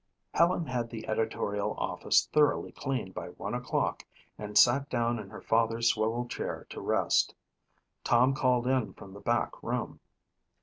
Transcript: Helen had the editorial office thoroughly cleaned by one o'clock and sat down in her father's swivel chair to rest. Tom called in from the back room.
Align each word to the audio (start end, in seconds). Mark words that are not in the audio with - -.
Helen 0.33 0.65
had 0.65 0.89
the 0.89 1.07
editorial 1.07 1.75
office 1.77 2.25
thoroughly 2.33 2.71
cleaned 2.71 3.13
by 3.13 3.27
one 3.29 3.53
o'clock 3.53 4.03
and 4.35 4.57
sat 4.57 4.89
down 4.89 5.19
in 5.19 5.29
her 5.29 5.43
father's 5.43 5.89
swivel 5.89 6.27
chair 6.27 6.65
to 6.71 6.81
rest. 6.81 7.35
Tom 8.03 8.33
called 8.33 8.65
in 8.65 8.93
from 8.95 9.13
the 9.13 9.19
back 9.19 9.61
room. 9.61 9.99